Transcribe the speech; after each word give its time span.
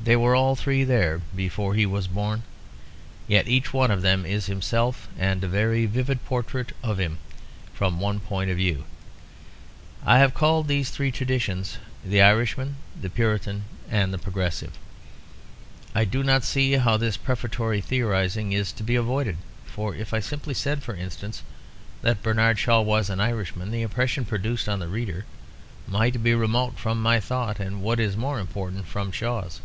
They 0.00 0.14
were 0.16 0.34
all 0.34 0.56
three 0.56 0.84
there 0.84 1.20
before 1.36 1.74
he 1.74 1.84
was 1.84 2.06
born, 2.08 2.42
yet 3.26 3.46
each 3.46 3.74
one 3.74 3.90
of 3.90 4.00
them 4.00 4.24
is 4.24 4.46
himself 4.46 5.06
and 5.18 5.44
a 5.44 5.48
very 5.48 5.84
vivid 5.84 6.24
portrait 6.24 6.72
of 6.82 6.96
him 6.96 7.18
from 7.74 8.00
one 8.00 8.18
point 8.20 8.48
of 8.50 8.56
view. 8.56 8.84
I 10.06 10.18
have 10.18 10.32
called 10.32 10.66
these 10.66 10.88
three 10.88 11.10
traditions: 11.12 11.76
"The 12.02 12.22
Irishman," 12.22 12.76
"The 12.98 13.10
Puritan," 13.10 13.64
and 13.90 14.10
"The 14.10 14.16
Progressive." 14.18 14.78
I 15.94 16.06
do 16.06 16.22
not 16.24 16.42
see 16.42 16.74
how 16.74 16.96
this 16.96 17.18
prefatory 17.18 17.82
theorising 17.82 18.52
is 18.52 18.72
to 18.74 18.82
be 18.82 18.94
avoided; 18.96 19.36
for 19.66 19.94
if 19.94 20.14
I 20.14 20.20
simply 20.20 20.54
said, 20.54 20.82
for 20.82 20.96
instance, 20.96 21.42
that 22.00 22.22
Bernard 22.22 22.58
Shaw 22.58 22.80
was 22.80 23.10
an 23.10 23.20
Irishman, 23.20 23.72
the 23.72 23.82
impression 23.82 24.24
produced 24.24 24.70
on 24.70 24.78
the 24.78 24.88
reader 24.88 25.26
might 25.86 26.22
be 26.22 26.34
remote 26.34 26.78
from 26.78 27.02
my 27.02 27.20
thought 27.20 27.60
and, 27.60 27.82
what 27.82 28.00
is 28.00 28.16
more 28.16 28.38
important, 28.40 28.86
from 28.86 29.12
Shaw's. 29.12 29.60